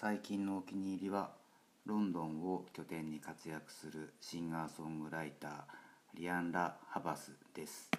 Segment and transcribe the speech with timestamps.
[0.00, 1.32] 最近のお気に入りは
[1.84, 5.52] ロンドンを拠点に活躍するシンガーソングライター
[6.14, 7.97] リアン・ラ・ハバスです。